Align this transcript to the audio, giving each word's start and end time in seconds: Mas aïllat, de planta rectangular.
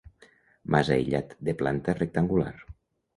Mas 0.75 0.87
aïllat, 0.95 1.35
de 1.49 1.55
planta 1.59 1.95
rectangular. 1.99 2.55